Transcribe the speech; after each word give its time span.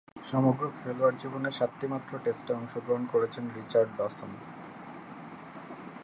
সমগ্র 0.25 0.63
খেলোয়াড়ী 0.77 1.17
জীবনে 1.21 1.49
সাতটিমাত্র 1.51 2.11
টেস্টে 2.23 2.51
অংশগ্রহণ 2.53 3.03
করেছেন 3.05 3.43
রিচার্ড 3.57 3.89
ডসন। 3.97 4.31